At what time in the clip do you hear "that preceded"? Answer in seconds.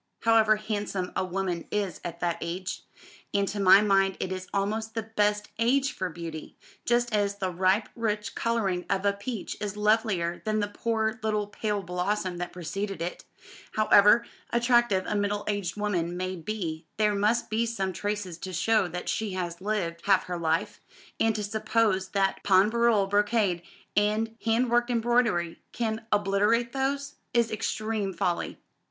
12.37-12.99